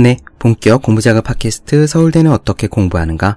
[0.00, 3.36] 네, 본격 공부작업 팟캐스트 서울대는 어떻게 공부하는가?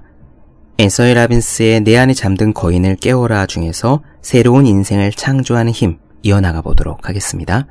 [0.78, 7.66] 앤서이 라빈스의 내 안에 잠든 거인을 깨워라 중에서 새로운 인생을 창조하는 힘 이어나가 보도록 하겠습니다.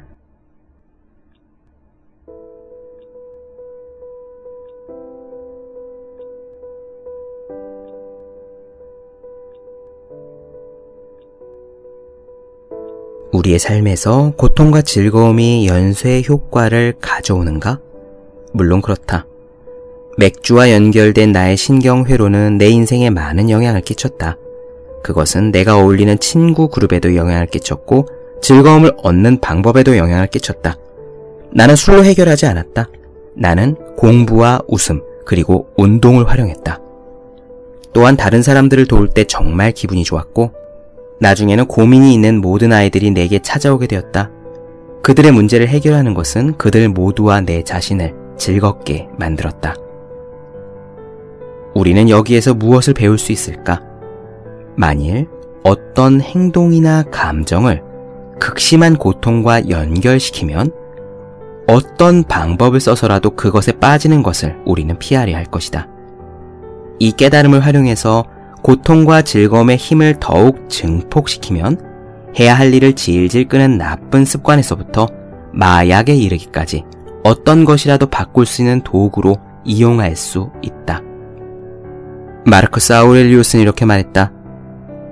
[13.31, 17.79] 우리의 삶에서 고통과 즐거움이 연쇄 효과를 가져오는가?
[18.53, 19.25] 물론 그렇다.
[20.17, 24.37] 맥주와 연결된 나의 신경회로는 내 인생에 많은 영향을 끼쳤다.
[25.03, 28.07] 그것은 내가 어울리는 친구 그룹에도 영향을 끼쳤고
[28.41, 30.75] 즐거움을 얻는 방법에도 영향을 끼쳤다.
[31.53, 32.89] 나는 술로 해결하지 않았다.
[33.35, 36.79] 나는 공부와 웃음, 그리고 운동을 활용했다.
[37.93, 40.51] 또한 다른 사람들을 도울 때 정말 기분이 좋았고,
[41.19, 44.31] 나중에는 고민이 있는 모든 아이들이 내게 찾아오게 되었다.
[45.03, 49.75] 그들의 문제를 해결하는 것은 그들 모두와 내 자신을 즐겁게 만들었다.
[51.75, 53.81] 우리는 여기에서 무엇을 배울 수 있을까?
[54.75, 55.27] 만일
[55.63, 57.83] 어떤 행동이나 감정을
[58.39, 60.71] 극심한 고통과 연결시키면
[61.67, 65.87] 어떤 방법을 써서라도 그것에 빠지는 것을 우리는 피하려 할 것이다.
[66.97, 68.25] 이 깨달음을 활용해서
[68.63, 71.79] 고통과 즐거움의 힘을 더욱 증폭시키면
[72.39, 75.07] 해야 할 일을 질질 끄는 나쁜 습관에서부터
[75.53, 76.83] 마약에 이르기까지
[77.23, 81.01] 어떤 것이라도 바꿀 수 있는 도구로 이용할 수 있다.
[82.45, 84.31] 마르크스 아우렐리우스는 이렇게 말했다.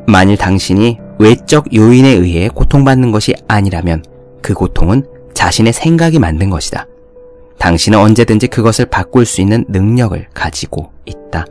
[0.08, 4.04] 만일 당신이 외적 요인에 의해 고통받는 것이 아니라면
[4.42, 6.88] 그 고통은 자신의 생각이 만든 것이다.
[7.60, 11.46] 당신은 언제든지 그것을 바꿀 수 있는 능력을 가지고 있다.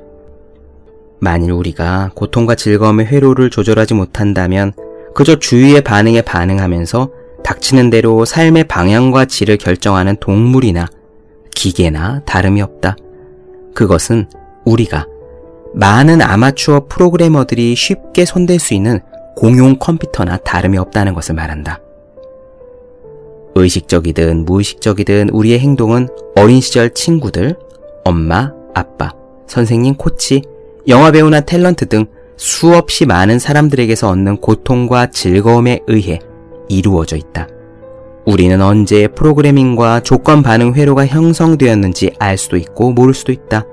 [1.20, 4.72] 만일 우리가 고통과 즐거움의 회로를 조절하지 못한다면
[5.14, 7.10] 그저 주위의 반응에 반응하면서
[7.44, 10.86] 닥치는 대로 삶의 방향과 질을 결정하는 동물이나
[11.54, 12.96] 기계나 다름이 없다.
[13.74, 14.28] 그것은
[14.64, 15.06] 우리가
[15.74, 19.00] 많은 아마추어 프로그래머들이 쉽게 손댈 수 있는
[19.36, 21.80] 공용 컴퓨터나 다름이 없다는 것을 말한다.
[23.54, 27.56] 의식적이든 무의식적이든 우리의 행동은 어린 시절 친구들,
[28.04, 29.12] 엄마, 아빠,
[29.46, 30.42] 선생님, 코치,
[30.86, 32.06] 영화배우나 탤런트 등
[32.36, 36.20] 수없이 많은 사람들에게서 얻는 고통과 즐거움에 의해
[36.68, 37.48] 이루어져 있다.
[38.26, 43.64] 우리는 언제 프로그래밍과 조건 반응 회로가 형성되었는지 알 수도 있고 모를 수도 있다.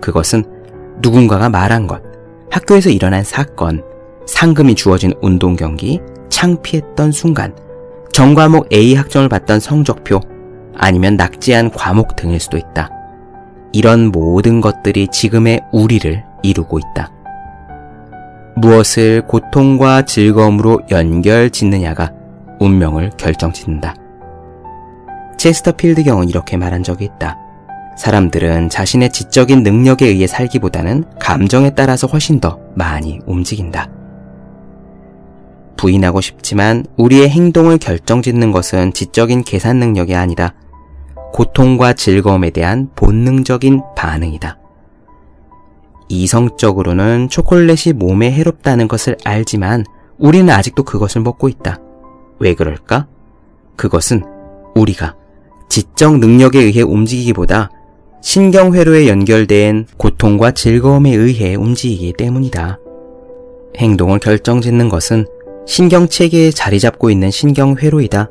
[0.00, 0.44] 그것은
[1.00, 2.02] 누군가가 말한 것,
[2.50, 3.82] 학교에서 일어난 사건,
[4.26, 7.54] 상금이 주어진 운동 경기, 창피했던 순간,
[8.12, 10.20] 전과목 A 학점을 받던 성적표,
[10.76, 12.90] 아니면 낙지한 과목 등일 수도 있다.
[13.72, 17.12] 이런 모든 것들이 지금의 우리를 이루고 있다.
[18.60, 22.12] 무엇을 고통과 즐거움으로 연결 짓느냐가
[22.58, 23.94] 운명을 결정 짓는다.
[25.38, 27.38] 체스터 필드 경은 이렇게 말한 적이 있다.
[27.96, 33.88] 사람들은 자신의 지적인 능력에 의해 살기보다는 감정에 따라서 훨씬 더 많이 움직인다.
[35.78, 40.52] 부인하고 싶지만 우리의 행동을 결정 짓는 것은 지적인 계산 능력이 아니라
[41.32, 44.59] 고통과 즐거움에 대한 본능적인 반응이다.
[46.10, 49.84] 이성적으로는 초콜릿이 몸에 해롭다는 것을 알지만
[50.18, 51.78] 우리는 아직도 그것을 먹고 있다.
[52.40, 53.06] 왜 그럴까?
[53.76, 54.22] 그것은
[54.74, 55.16] 우리가
[55.68, 57.70] 지적 능력에 의해 움직이기보다
[58.22, 62.78] 신경회로에 연결된 고통과 즐거움에 의해 움직이기 때문이다.
[63.78, 65.26] 행동을 결정짓는 것은
[65.66, 68.30] 신경체계에 자리 잡고 있는 신경회로이다.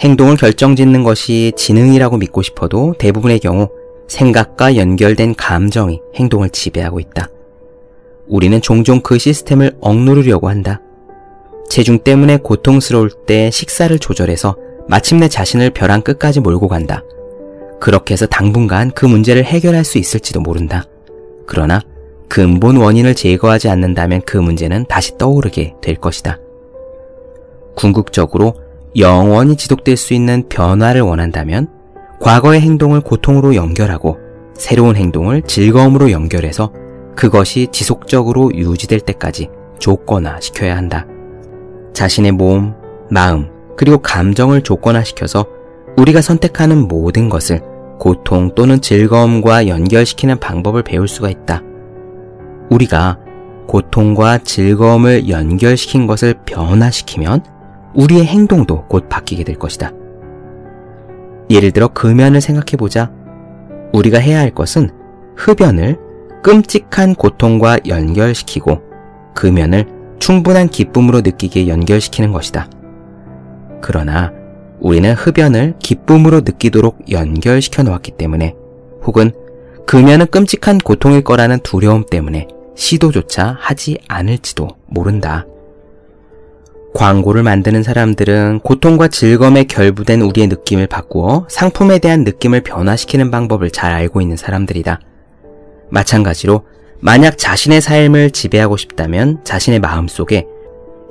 [0.00, 3.68] 행동을 결정짓는 것이 지능이라고 믿고 싶어도 대부분의 경우
[4.08, 7.28] 생각과 연결된 감정이 행동을 지배하고 있다.
[8.26, 10.80] 우리는 종종 그 시스템을 억누르려고 한다.
[11.68, 14.56] 체중 때문에 고통스러울 때 식사를 조절해서
[14.88, 17.02] 마침내 자신을 벼랑 끝까지 몰고 간다.
[17.80, 20.84] 그렇게 해서 당분간 그 문제를 해결할 수 있을지도 모른다.
[21.46, 21.80] 그러나
[22.28, 26.38] 근본 원인을 제거하지 않는다면 그 문제는 다시 떠오르게 될 것이다.
[27.74, 28.54] 궁극적으로
[28.96, 31.68] 영원히 지속될 수 있는 변화를 원한다면
[32.24, 34.16] 과거의 행동을 고통으로 연결하고
[34.54, 36.72] 새로운 행동을 즐거움으로 연결해서
[37.14, 41.06] 그것이 지속적으로 유지될 때까지 조건화 시켜야 한다.
[41.92, 42.74] 자신의 몸,
[43.10, 45.44] 마음, 그리고 감정을 조건화시켜서
[45.98, 47.60] 우리가 선택하는 모든 것을
[47.98, 51.62] 고통 또는 즐거움과 연결시키는 방법을 배울 수가 있다.
[52.70, 53.18] 우리가
[53.66, 57.44] 고통과 즐거움을 연결시킨 것을 변화시키면
[57.92, 59.92] 우리의 행동도 곧 바뀌게 될 것이다.
[61.54, 63.12] 예를 들어 금연을 생각해보자.
[63.92, 64.90] 우리가 해야 할 것은
[65.36, 65.96] 흡연을
[66.42, 68.82] 끔찍한 고통과 연결시키고
[69.34, 69.86] 금연을
[70.18, 72.68] 충분한 기쁨으로 느끼게 연결시키는 것이다.
[73.80, 74.32] 그러나
[74.80, 78.54] 우리는 흡연을 기쁨으로 느끼도록 연결시켜 놓았기 때문에
[79.04, 79.30] 혹은
[79.86, 85.46] 금연은 끔찍한 고통일 거라는 두려움 때문에 시도조차 하지 않을지도 모른다.
[86.94, 93.92] 광고를 만드는 사람들은 고통과 즐거움에 결부된 우리의 느낌을 바꾸어 상품에 대한 느낌을 변화시키는 방법을 잘
[93.92, 95.00] 알고 있는 사람들이다.
[95.90, 96.64] 마찬가지로
[97.00, 100.46] 만약 자신의 삶을 지배하고 싶다면 자신의 마음 속에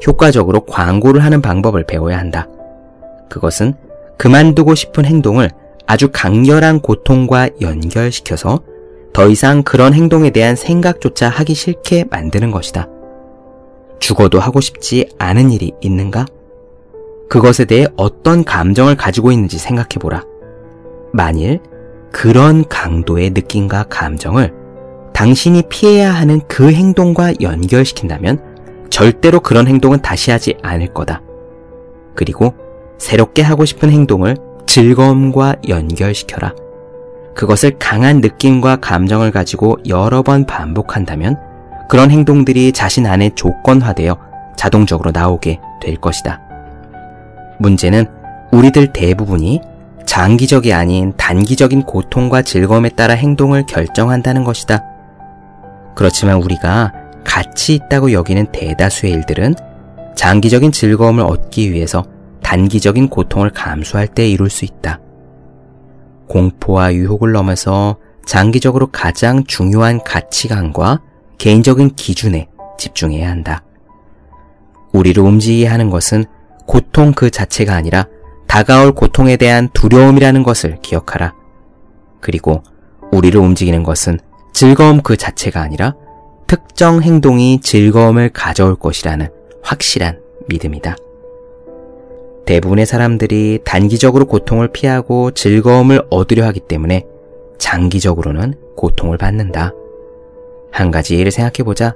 [0.08, 2.48] 효과적으로 광고를 하는 방법을 배워야 한다.
[3.30, 3.74] 그것은
[4.18, 5.52] 그만두고 싶은 행동을
[5.86, 8.64] 아주 강렬한 고통과 연결시켜서
[9.12, 12.88] 더 이상 그런 행동에 대한 생각조차 하기 싫게 만드는 것이다.
[14.04, 16.26] 죽어도 하고 싶지 않은 일이 있는가?
[17.30, 20.26] 그것에 대해 어떤 감정을 가지고 있는지 생각해보라.
[21.14, 21.62] 만일
[22.12, 24.54] 그런 강도의 느낌과 감정을
[25.14, 28.44] 당신이 피해야 하는 그 행동과 연결시킨다면
[28.90, 31.22] 절대로 그런 행동은 다시 하지 않을 거다.
[32.14, 32.54] 그리고
[32.98, 34.36] 새롭게 하고 싶은 행동을
[34.68, 36.54] 즐거움과 연결시켜라.
[37.36, 41.53] 그것을 강한 느낌과 감정을 가지고 여러 번 반복한다면
[41.88, 44.18] 그런 행동들이 자신 안에 조건화되어
[44.56, 46.42] 자동적으로 나오게 될 것이다.
[47.60, 48.06] 문제는
[48.52, 49.62] 우리들 대부분이
[50.06, 54.84] 장기적이 아닌 단기적인 고통과 즐거움에 따라 행동을 결정한다는 것이다.
[55.96, 56.94] 그렇지만 우리가
[57.24, 59.56] 가치 있다고 여기는 대다수의 일들은
[60.16, 62.04] 장기적인 즐거움을 얻기 위해서
[62.44, 65.00] 단기적인 고통을 감수할 때 이룰 수 있다.
[66.28, 71.02] 공포와 유혹을 넘어서 장기적으로 가장 중요한 가치관과
[71.38, 72.48] 개인적인 기준에
[72.78, 73.64] 집중해야 한다.
[74.92, 76.26] 우리를 움직이게 하는 것은
[76.66, 78.08] 고통 그 자체가 아니라
[78.48, 81.34] 다가올 고통에 대한 두려움이라는 것을 기억하라.
[82.20, 82.64] 그리고
[83.12, 84.20] 우리를 움직이는 것은
[84.54, 85.96] 즐거움 그 자체가 아니라
[86.48, 89.28] 특정 행동이 즐거움을 가져올 것이라는
[89.64, 90.96] 확실한 믿음이다.
[92.46, 97.06] 대부분의 사람들이 단기적으로 고통을 피하고 즐거움을 얻으려 하기 때문에
[97.58, 99.74] 장기적으로는 고통을 받는다.
[100.74, 101.96] 한 가지 예를 생각해보자.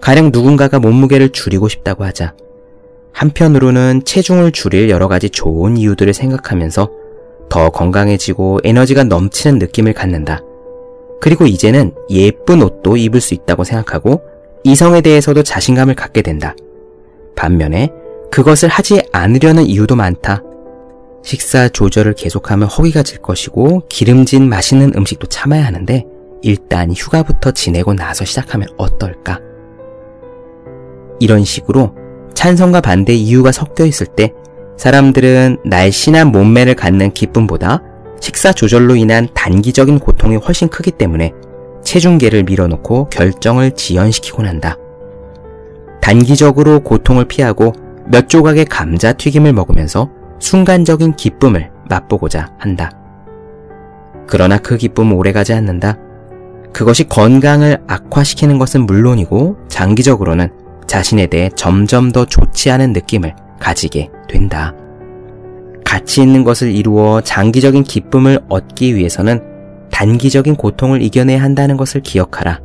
[0.00, 2.34] 가령 누군가가 몸무게를 줄이고 싶다고 하자.
[3.12, 6.90] 한편으로는 체중을 줄일 여러 가지 좋은 이유들을 생각하면서
[7.48, 10.40] 더 건강해지고 에너지가 넘치는 느낌을 갖는다.
[11.20, 14.22] 그리고 이제는 예쁜 옷도 입을 수 있다고 생각하고
[14.62, 16.54] 이성에 대해서도 자신감을 갖게 된다.
[17.34, 17.90] 반면에
[18.30, 20.44] 그것을 하지 않으려는 이유도 많다.
[21.24, 26.06] 식사 조절을 계속하면 허기가 질 것이고 기름진 맛있는 음식도 참아야 하는데
[26.42, 29.40] 일단 휴가부터 지내고 나서 시작하면 어떨까?
[31.20, 31.94] 이런 식으로
[32.34, 34.32] 찬성과 반대 이유가 섞여 있을 때
[34.76, 37.82] 사람들은 날씬한 몸매를 갖는 기쁨보다
[38.20, 41.32] 식사 조절로 인한 단기적인 고통이 훨씬 크기 때문에
[41.82, 44.76] 체중계를 밀어놓고 결정을 지연시키곤 한다.
[46.00, 47.72] 단기적으로 고통을 피하고
[48.06, 52.92] 몇 조각의 감자 튀김을 먹으면서 순간적인 기쁨을 맛보고자 한다.
[54.26, 55.98] 그러나 그 기쁨은 오래가지 않는다.
[56.78, 60.48] 그것이 건강을 악화시키는 것은 물론이고 장기적으로는
[60.86, 64.72] 자신에 대해 점점 더 좋지 않은 느낌을 가지게 된다.
[65.84, 69.42] 가치 있는 것을 이루어 장기적인 기쁨을 얻기 위해서는
[69.90, 72.60] 단기적인 고통을 이겨내야 한다는 것을 기억하라.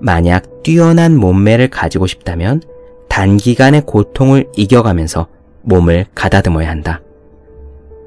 [0.00, 2.62] 만약 뛰어난 몸매를 가지고 싶다면
[3.10, 5.26] 단기간의 고통을 이겨가면서
[5.60, 7.02] 몸을 가다듬어야 한다.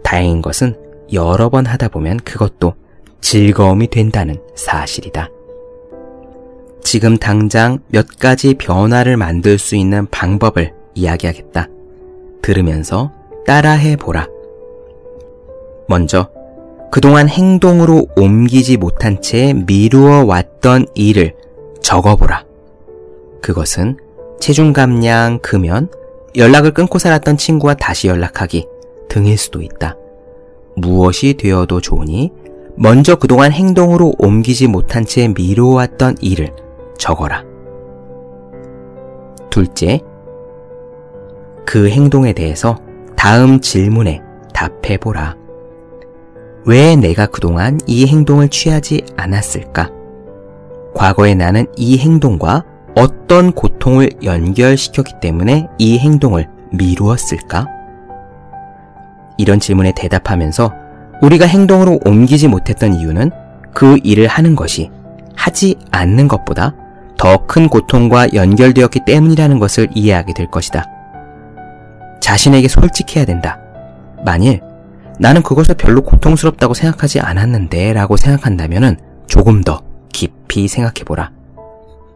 [0.02, 0.76] 다행인 것은
[1.14, 2.74] 여러 번 하다 보면 그것도
[3.26, 5.32] 즐거움이 된다는 사실이다.
[6.84, 11.68] 지금 당장 몇 가지 변화를 만들 수 있는 방법을 이야기하겠다.
[12.44, 13.12] 들으면서
[13.48, 14.28] 따라해 보라.
[15.88, 16.30] 먼저,
[16.92, 21.34] 그동안 행동으로 옮기지 못한 채 미루어 왔던 일을
[21.82, 22.46] 적어보라.
[23.42, 23.98] 그것은
[24.40, 25.90] 체중 감량, 금연,
[26.36, 28.68] 연락을 끊고 살았던 친구와 다시 연락하기
[29.10, 29.98] 등일 수도 있다.
[30.76, 32.32] 무엇이 되어도 좋으니
[32.78, 36.54] 먼저 그동안 행동으로 옮기지 못한 채 미뤄왔던 일을
[36.98, 37.44] 적어라.
[39.50, 40.02] 둘째,
[41.66, 42.78] 그 행동에 대해서
[43.16, 44.22] 다음 질문에
[44.54, 45.36] 답해보라.
[46.66, 49.92] 왜 내가 그동안 이 행동을 취하지 않았을까?
[50.94, 52.66] 과거에 나는 이 행동과
[52.96, 57.68] 어떤 고통을 연결시켰기 때문에 이 행동을 미루었을까?
[59.38, 60.85] 이런 질문에 대답하면서
[61.26, 63.32] 우리가 행동으로 옮기지 못했던 이유는
[63.74, 64.92] 그 일을 하는 것이
[65.36, 66.76] 하지 않는 것보다
[67.18, 70.84] 더 큰 고통과 연결되었기 때문이라는 것을 이해하게 될 것이다.
[72.22, 73.60] 자신에게 솔직해야 된다.
[74.24, 74.62] 만일
[75.20, 81.32] 나는 그것을 별로 고통스럽다고 생각하지 않았는데 라고 생각한다면 조금 더 깊이 생각해보라.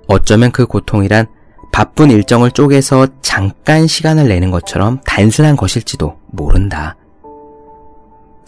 [0.08, 1.26] 어쩌면 그 고통이란
[1.72, 6.96] 바쁜 일정을 쪼개서 잠깐 시간을 내는 것처럼 단순한 것일지도 모른다.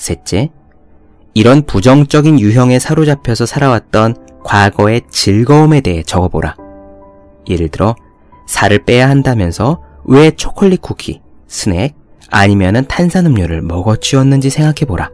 [0.01, 0.49] 셋째,
[1.35, 6.55] 이런 부정적인 유형에 사로잡혀서 살아왔던 과거의 즐거움에 대해 적어보라.
[7.47, 7.95] 예를 들어,
[8.47, 11.93] 살을 빼야 한다면서 왜 초콜릿 쿠키, 스낵,
[12.31, 15.11] 아니면은 탄산음료를 먹어 치웠는지 생각해보라.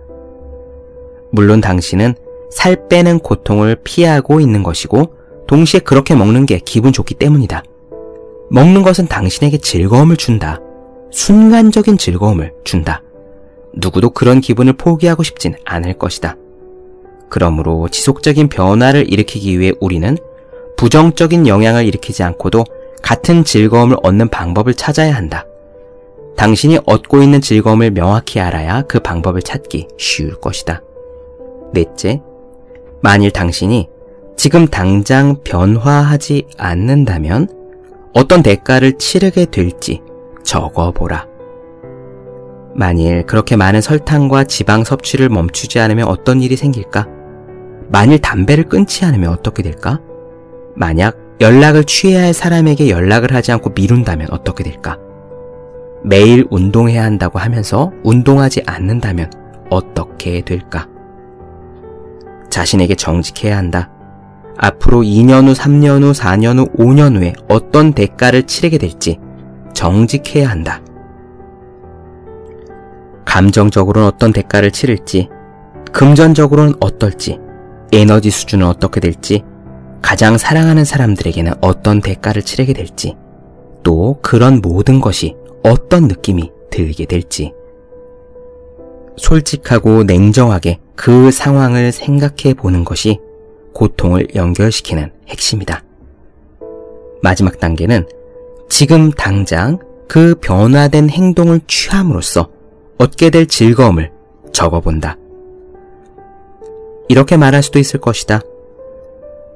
[1.33, 2.15] 물론 당신은
[2.49, 5.17] 살 빼는 고통을 피하고 있는 것이고,
[5.47, 7.61] 동시에 그렇게 먹는 게 기분 좋기 때문이다.
[8.51, 10.61] 먹는 것은 당신에게 즐거움을 준다.
[11.11, 13.01] 순간적인 즐거움을 준다.
[13.77, 16.35] 누구도 그런 기분을 포기하고 싶진 않을 것이다.
[17.29, 20.17] 그러므로 지속적인 변화를 일으키기 위해 우리는
[20.77, 22.63] 부정적인 영향을 일으키지 않고도
[23.01, 25.45] 같은 즐거움을 얻는 방법을 찾아야 한다.
[26.35, 30.81] 당신이 얻고 있는 즐거움을 명확히 알아야 그 방법을 찾기 쉬울 것이다.
[31.73, 32.21] 넷째,
[33.01, 33.89] 만일 당신이
[34.37, 37.49] 지금 당장 변화하지 않는다면
[38.13, 40.01] 어떤 대가를 치르게 될지
[40.43, 41.36] 적어보라.
[42.77, 47.07] 만일 그렇게 많은 설탕과 지방 섭취를 멈추지 않으면 어떤 일이 생길까?
[47.89, 49.99] 만일 담배를 끊지 않으면 어떻게 될까?
[50.75, 54.99] 만약 연락을 취해야 할 사람에게 연락을 하지 않고 미룬다면 어떻게 될까?
[56.03, 59.31] 매일 운동해야 한다고 하면서 운동하지 않는다면
[59.71, 60.87] 어떻게 될까?
[62.51, 63.89] 자신에게 정직해야 한다.
[64.55, 69.17] 앞으로 2년 후, 3년 후, 4년 후, 5년 후에 어떤 대가를 치르게 될지
[69.73, 70.81] 정직해야 한다.
[73.27, 75.29] 감정적으로는 어떤 대가를 치를지,
[75.91, 77.37] 금전적으로는 어떨지,
[77.91, 79.43] 에너지 수준은 어떻게 될지,
[80.01, 83.15] 가장 사랑하는 사람들에게는 어떤 대가를 치르게 될지,
[83.83, 87.51] 또 그런 모든 것이 어떤 느낌이 들게 될지.
[89.17, 93.19] 솔직하고 냉정하게 그 상황을 생각해 보는 것이
[93.73, 95.83] 고통을 연결시키는 핵심이다.
[97.21, 98.07] 마지막 단계는
[98.69, 102.56] 지금 당장 그 변화된 행동을 취함으로써
[102.97, 104.11] 얻게 될 즐거움을
[104.51, 105.17] 적어본다.
[107.09, 108.41] 이렇게 말할 수도 있을 것이다.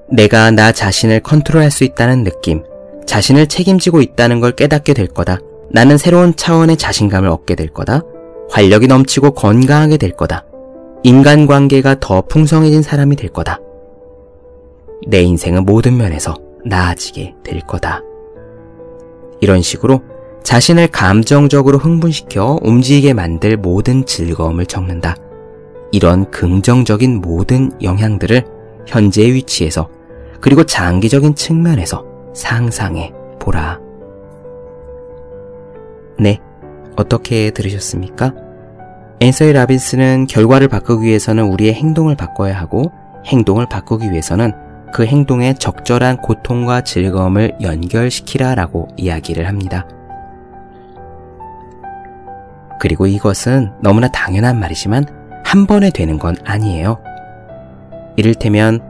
[0.09, 2.63] 내가 나 자신을 컨트롤할 수 있다는 느낌,
[3.05, 5.39] 자신을 책임지고 있다는 걸 깨닫게 될 거다.
[5.69, 8.01] 나는 새로운 차원의 자신감을 얻게 될 거다.
[8.49, 10.45] 활력이 넘치고 건강하게 될 거다.
[11.03, 13.59] 인간관계가 더 풍성해진 사람이 될 거다.
[15.07, 18.03] 내 인생은 모든 면에서 나아지게 될 거다.
[19.39, 20.01] 이런 식으로
[20.43, 25.15] 자신을 감정적으로 흥분시켜 움직이게 만들 모든 즐거움을 적는다.
[25.91, 28.43] 이런 긍정적인 모든 영향들을
[28.87, 29.89] 현재의 위치에서
[30.39, 33.79] 그리고 장기적인 측면에서 상상해 보라.
[36.19, 36.39] 네,
[36.95, 38.33] 어떻게 들으셨습니까?
[39.19, 42.91] 앤서이 라빈스는 결과를 바꾸기 위해서는 우리의 행동을 바꿔야 하고
[43.25, 44.51] 행동을 바꾸기 위해서는
[44.91, 49.87] 그 행동에 적절한 고통과 즐거움을 연결시키라 라고 이야기를 합니다.
[52.81, 55.05] 그리고 이것은 너무나 당연한 말이지만
[55.45, 56.97] 한 번에 되는 건 아니에요.
[58.17, 58.81] 이를테면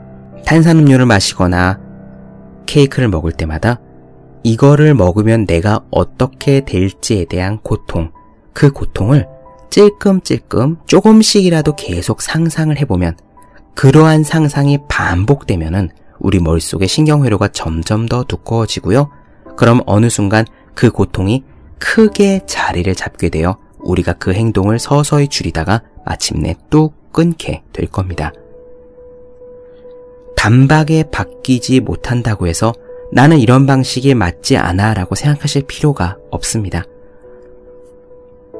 [0.45, 1.77] 탄산음료를 마시거나
[2.65, 3.81] 케이크를 먹을 때마다
[4.43, 8.13] 이거를 먹으면 내가 어떻게 될지에 대한 고통,
[8.53, 9.27] 그 고통을
[9.69, 13.17] 찔끔찔끔 조금씩이라도 계속 상상을 해보면
[13.75, 19.11] 그러한 상상이 반복되면은 우리 머릿속의 신경회로가 점점 더 두꺼워지고요.
[19.57, 20.45] 그럼 어느 순간
[20.75, 21.43] 그 고통이
[21.77, 28.31] 크게 자리를 잡게 되어 우리가 그 행동을 서서히 줄이다가 마침내 뚝 끊게 될 겁니다.
[30.35, 32.73] 단박에 바뀌지 못한다고 해서
[33.11, 36.83] 나는 이런 방식이 맞지 않아 라고 생각하실 필요가 없습니다.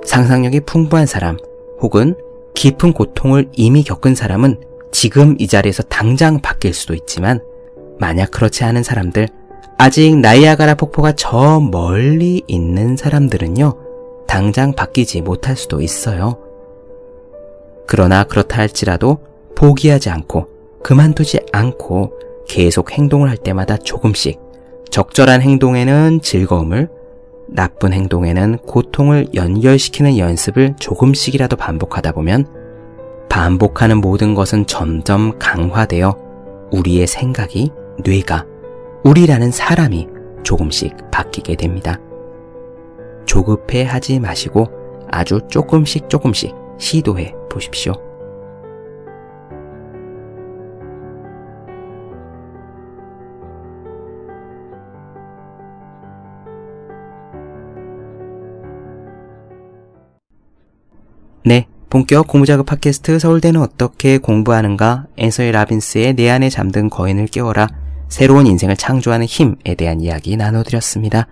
[0.05, 1.37] 상상력이 풍부한 사람
[1.79, 2.15] 혹은
[2.53, 4.61] 깊은 고통을 이미 겪은 사람은
[4.91, 7.39] 지금 이 자리에서 당장 바뀔 수도 있지만
[7.99, 9.29] 만약 그렇지 않은 사람들,
[9.77, 13.73] 아직 나이아가라 폭포가 저 멀리 있는 사람들은요,
[14.31, 16.37] 당장 바뀌지 못할 수도 있어요.
[17.85, 19.17] 그러나 그렇다 할지라도
[19.57, 20.47] 포기하지 않고
[20.81, 22.13] 그만두지 않고
[22.47, 24.39] 계속 행동을 할 때마다 조금씩
[24.89, 26.87] 적절한 행동에는 즐거움을
[27.49, 32.47] 나쁜 행동에는 고통을 연결시키는 연습을 조금씩이라도 반복하다 보면
[33.27, 37.73] 반복하는 모든 것은 점점 강화되어 우리의 생각이,
[38.05, 38.45] 뇌가,
[39.03, 40.07] 우리라는 사람이
[40.43, 41.99] 조금씩 바뀌게 됩니다.
[43.25, 44.67] 조급해 하지 마시고
[45.09, 47.93] 아주 조금씩 조금씩 시도해 보십시오.
[61.43, 67.67] 네, 본격 공부작업 팟캐스트 서울대는 어떻게 공부하는가 앤서이 라빈스의 내 안에 잠든 거인을 깨워라
[68.07, 71.27] 새로운 인생을 창조하는 힘에 대한 이야기 나눠드렸습니다.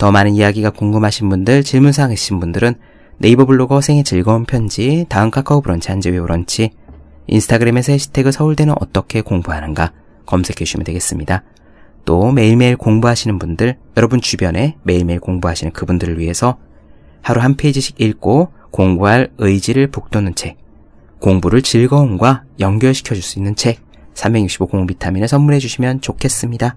[0.00, 2.74] 더 많은 이야기가 궁금하신 분들, 질문사항 있으신 분들은
[3.18, 6.70] 네이버 블로거 생의 즐거운 편지, 다음 카카오 브런치 한재회 브런치,
[7.26, 9.92] 인스타그램에서 해시태그 서울대는 어떻게 공부하는가
[10.24, 11.42] 검색해 주시면 되겠습니다.
[12.06, 16.56] 또 매일매일 공부하시는 분들, 여러분 주변에 매일매일 공부하시는 그분들을 위해서
[17.20, 20.56] 하루 한 페이지씩 읽고 공부할 의지를 북돋는 책,
[21.18, 23.82] 공부를 즐거움과 연결시켜 줄 수 있는 책,
[24.14, 26.76] 365 공부 비타민을 선물해 주시면 좋겠습니다.